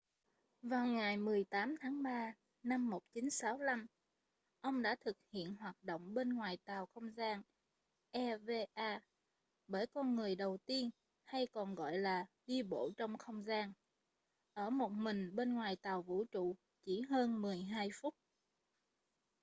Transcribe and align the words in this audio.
vào 0.61 0.85
ngày 0.87 1.17
18 1.17 1.75
tháng 1.81 2.03
3 2.03 2.33
năm 2.63 2.89
1965 2.89 3.85
ông 4.61 4.81
đã 4.81 4.95
thực 5.05 5.17
hiện 5.33 5.55
hoạt 5.55 5.75
động 5.81 6.13
bên 6.13 6.29
ngoài 6.33 6.57
tàu 6.65 6.85
không 6.93 7.11
gian 7.11 7.41
eva 8.11 8.99
bởi 9.67 9.87
con 9.87 10.15
người 10.15 10.35
đầu 10.35 10.57
tiên 10.65 10.89
hay 11.23 11.47
còn 11.47 11.75
gọi 11.75 11.97
là 11.97 12.25
đi 12.45 12.63
bộ 12.63 12.91
trong 12.97 13.17
không 13.17 13.43
gian 13.45 13.73
ở 14.53 14.69
một 14.69 14.91
mình 14.91 15.35
bên 15.35 15.53
ngoài 15.53 15.75
tàu 15.81 16.01
vũ 16.01 16.25
trụ 16.31 16.55
chỉ 16.85 17.01
hơn 17.09 17.41
mười 17.41 17.59
hai 17.63 17.89
phút 18.01 18.15